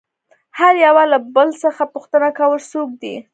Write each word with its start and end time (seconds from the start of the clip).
هر 0.59 0.73
يوه 0.85 1.03
له 1.11 1.17
بل 1.35 1.49
څخه 1.63 1.83
پوښتنه 1.93 2.27
كوله 2.37 2.59
څوك 2.71 2.89
دى؟ 3.01 3.15